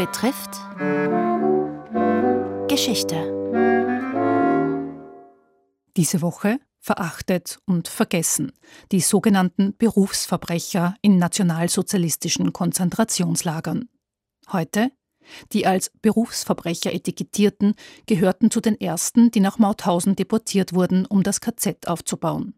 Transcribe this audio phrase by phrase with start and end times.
[0.00, 0.52] betrifft
[2.68, 3.16] Geschichte.
[5.94, 8.52] Diese Woche verachtet und vergessen
[8.92, 13.90] die sogenannten Berufsverbrecher in nationalsozialistischen Konzentrationslagern.
[14.50, 14.90] Heute
[15.52, 17.74] die als Berufsverbrecher etikettierten
[18.06, 22.54] gehörten zu den ersten, die nach Mauthausen deportiert wurden, um das KZ aufzubauen.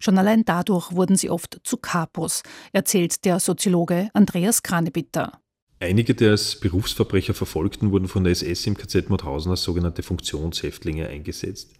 [0.00, 2.42] Schon allein dadurch wurden sie oft zu Kapos,
[2.72, 5.41] erzählt der Soziologe Andreas Kranebitter.
[5.82, 11.08] Einige der als Berufsverbrecher Verfolgten wurden von der SS im KZ Mauthausen als sogenannte Funktionshäftlinge
[11.08, 11.72] eingesetzt.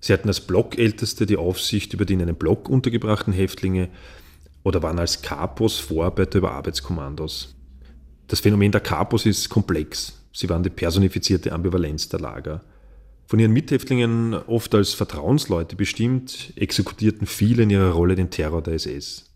[0.00, 3.88] Sie hatten als Blockälteste die Aufsicht über die in einem Block untergebrachten Häftlinge
[4.64, 7.54] oder waren als Kapos Vorarbeiter über Arbeitskommandos.
[8.26, 10.20] Das Phänomen der Kapos ist komplex.
[10.32, 12.62] Sie waren die personifizierte Ambivalenz der Lager.
[13.28, 18.74] Von ihren Mithäftlingen, oft als Vertrauensleute bestimmt, exekutierten viele in ihrer Rolle den Terror der
[18.74, 19.35] SS.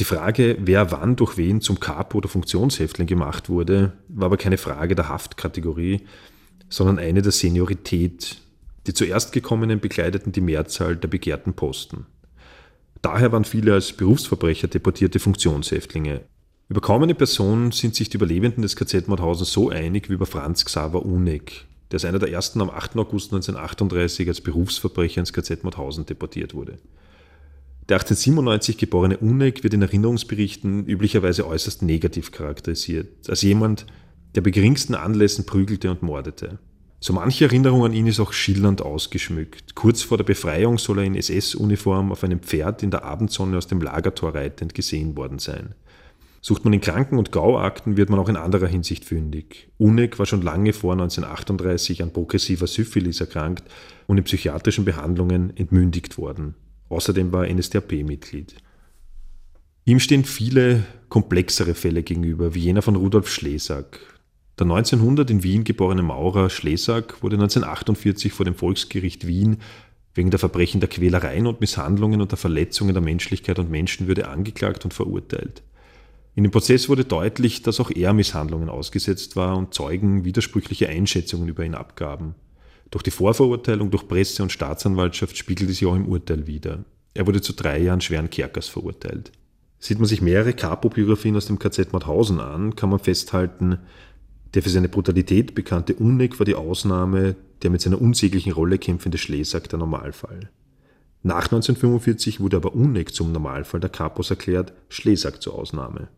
[0.00, 4.56] Die Frage, wer wann durch wen zum Kapo oder Funktionshäftling gemacht wurde, war aber keine
[4.56, 6.06] Frage der Haftkategorie,
[6.70, 8.38] sondern eine der Seniorität.
[8.86, 12.06] Die zuerst gekommenen bekleideten die Mehrzahl der begehrten Posten.
[13.02, 16.22] Daher waren viele als Berufsverbrecher deportierte Funktionshäftlinge.
[16.70, 20.24] Über kaum eine Person sind sich die Überlebenden des KZ Mauthausen so einig wie über
[20.24, 22.96] Franz Xaver Unig, der als einer der ersten am 8.
[22.96, 26.78] August 1938 als Berufsverbrecher ins KZ Mauthausen deportiert wurde.
[27.90, 33.84] Der 1897 geborene Uneg wird in Erinnerungsberichten üblicherweise äußerst negativ charakterisiert, als jemand,
[34.36, 36.60] der bei geringsten Anlässen prügelte und mordete.
[37.00, 39.74] So manche Erinnerung an ihn ist auch schillernd ausgeschmückt.
[39.74, 43.66] Kurz vor der Befreiung soll er in SS-Uniform auf einem Pferd in der Abendsonne aus
[43.66, 45.74] dem Lagertor reitend gesehen worden sein.
[46.42, 49.68] Sucht man in Kranken- und Gauakten, wird man auch in anderer Hinsicht fündig.
[49.78, 53.64] Uneg war schon lange vor 1938 an progressiver Syphilis erkrankt
[54.06, 56.54] und in psychiatrischen Behandlungen entmündigt worden.
[56.90, 58.56] Außerdem war er NSDAP-Mitglied.
[59.86, 64.00] Ihm stehen viele komplexere Fälle gegenüber, wie jener von Rudolf Schlesak.
[64.58, 69.58] Der 1900 in Wien geborene Maurer Schlesak wurde 1948 vor dem Volksgericht Wien
[70.14, 74.84] wegen der Verbrechen der Quälereien und Misshandlungen und der Verletzungen der Menschlichkeit und Menschenwürde angeklagt
[74.84, 75.62] und verurteilt.
[76.34, 81.48] In dem Prozess wurde deutlich, dass auch er Misshandlungen ausgesetzt war und Zeugen widersprüchliche Einschätzungen
[81.48, 82.34] über ihn abgaben.
[82.90, 86.84] Doch die Vorverurteilung durch Presse und Staatsanwaltschaft spiegelte sich auch im Urteil wider.
[87.14, 89.32] Er wurde zu drei Jahren schweren Kerkers verurteilt.
[89.78, 93.78] Sieht man sich mehrere Capo-Biografien aus dem KZ Mauthausen an, kann man festhalten,
[94.54, 99.18] der für seine Brutalität bekannte Unnig war die Ausnahme, der mit seiner unsäglichen Rolle kämpfende
[99.18, 100.50] Schlesak der Normalfall.
[101.22, 106.08] Nach 1945 wurde aber Unnig zum Normalfall der Kapos erklärt, Schlesak zur Ausnahme.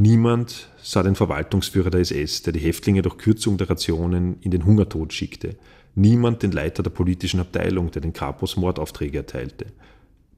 [0.00, 4.64] Niemand sah den Verwaltungsführer der SS, der die Häftlinge durch Kürzung der Rationen in den
[4.64, 5.56] Hungertod schickte.
[5.96, 9.66] Niemand den Leiter der politischen Abteilung, der den Kapos Mordaufträge erteilte.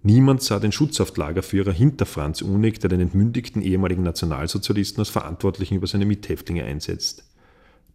[0.03, 5.87] Niemand sah den Schutzhaftlagerführer hinter Franz Unig, der den entmündigten ehemaligen Nationalsozialisten als Verantwortlichen über
[5.87, 7.25] seine Mithäftlinge einsetzt.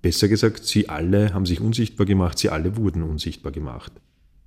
[0.03, 3.91] Besser gesagt, sie alle haben sich unsichtbar gemacht, sie alle wurden unsichtbar gemacht.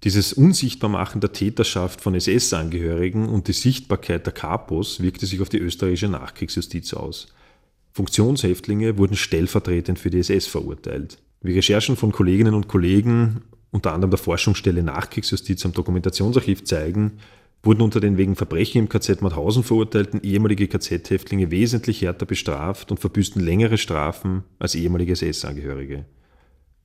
[0.04, 5.59] Dieses Unsichtbarmachen der Täterschaft von SS-Angehörigen und die Sichtbarkeit der Kapos wirkte sich auf die
[5.59, 7.26] österreichische Nachkriegsjustiz aus.
[7.92, 11.19] Funktionshäftlinge wurden stellvertretend für die SS verurteilt.
[11.41, 13.42] Wie Recherchen von Kolleginnen und Kollegen,
[13.72, 17.19] unter anderem der Forschungsstelle Nachkriegsjustiz am Dokumentationsarchiv zeigen,
[17.64, 23.00] wurden unter den wegen Verbrechen im KZ Mauthausen verurteilten ehemalige KZ-Häftlinge wesentlich härter bestraft und
[23.00, 26.04] verbüßten längere Strafen als ehemalige SS-Angehörige.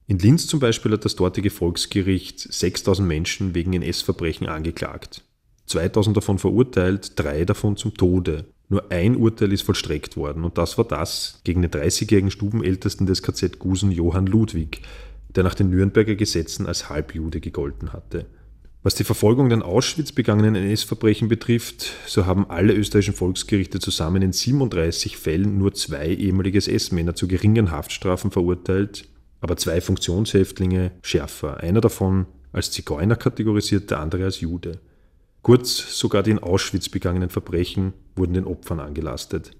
[0.06, 5.24] In Linz zum Beispiel hat das dortige Volksgericht 6000 Menschen wegen NS-Verbrechen angeklagt.
[5.68, 8.46] 2000 davon verurteilt, drei davon zum Tode.
[8.68, 13.24] Nur ein Urteil ist vollstreckt worden und das war das gegen den 30-jährigen Stubenältesten des
[13.24, 14.81] KZ Gusen Johann Ludwig,
[15.36, 18.25] der nach den Nürnberger Gesetzen als Halbjude gegolten hatte.
[18.81, 24.22] Was die Verfolgung der in Auschwitz begangenen NS-Verbrechen betrifft, so haben alle österreichischen Volksgerichte zusammen
[24.22, 29.08] in 37 Fällen nur zwei ehemalige SS-Männer zu geringen Haftstrafen verurteilt,
[29.44, 31.58] aber zwei Funktionshäftlinge schärfer.
[31.58, 34.80] Einer davon als Zigeuner kategorisiert, der andere als Jude.
[35.42, 39.52] Kurz, sogar die in Auschwitz begangenen Verbrechen wurden den Opfern angelastet.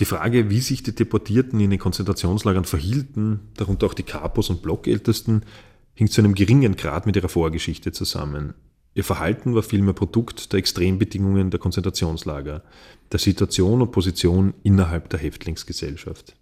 [0.00, 4.62] Die Frage, wie sich die Deportierten in den Konzentrationslagern verhielten, darunter auch die Kapos und
[4.62, 5.44] Blockältesten,
[5.94, 8.54] hing zu einem geringen Grad mit ihrer Vorgeschichte zusammen.
[8.94, 12.64] Ihr Verhalten war vielmehr Produkt der Extrembedingungen der Konzentrationslager,
[13.12, 16.34] der Situation und Position innerhalb der Häftlingsgesellschaft.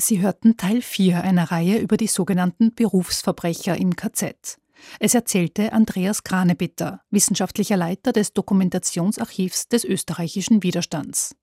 [0.00, 4.58] Sie hörten Teil 4 einer Reihe über die sogenannten Berufsverbrecher im KZ.
[4.98, 11.36] Es erzählte Andreas Kranebitter, wissenschaftlicher Leiter des Dokumentationsarchivs des österreichischen Widerstands.